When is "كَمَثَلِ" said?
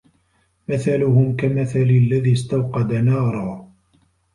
1.35-1.79